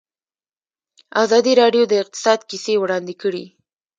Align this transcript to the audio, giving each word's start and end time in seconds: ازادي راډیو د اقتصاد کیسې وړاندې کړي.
ازادي 1.23 1.53
راډیو 1.61 1.83
د 1.87 1.93
اقتصاد 2.03 2.39
کیسې 2.49 2.73
وړاندې 2.79 3.13
کړي. 3.21 3.45